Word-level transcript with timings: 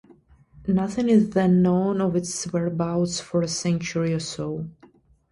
Nothing 0.65 1.09
is 1.09 1.29
then 1.29 1.61
known 1.61 2.01
of 2.01 2.15
its 2.15 2.45
whereabouts 2.51 3.19
for 3.19 3.43
a 3.43 3.47
century 3.47 4.11
or 4.15 4.19
so. 4.19 4.67